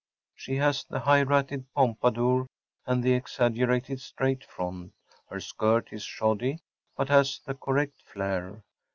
[0.33, 2.47] She has the high ratted pompadour,
[2.87, 4.93] and the exaggerated straight front.
[5.29, 6.57] Her skirt is shoddy,
[6.97, 8.63] but has the correct flare.